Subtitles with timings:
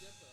[0.00, 0.27] different.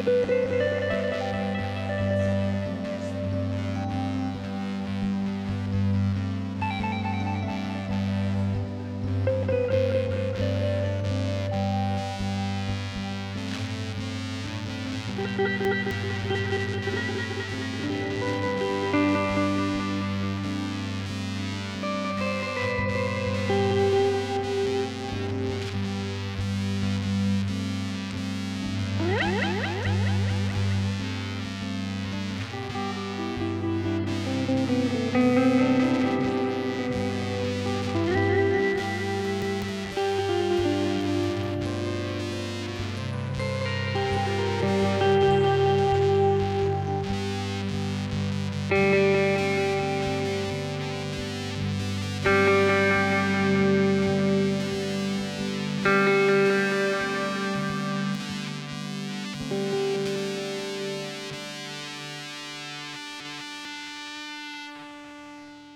[0.00, 0.47] Música